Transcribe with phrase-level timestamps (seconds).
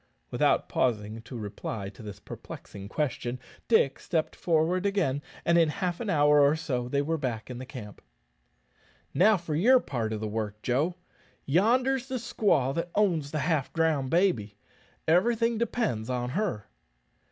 [0.31, 5.99] Without pausing to reply to this perplexing question, Dick stepped forward again, and in half
[5.99, 8.01] an hour or so they were back in the camp.
[9.13, 10.95] "Now for your part of the work, Joe.
[11.45, 14.57] Yonder's the squaw that owns the half drowned baby.
[15.07, 16.65] Everything depends on her."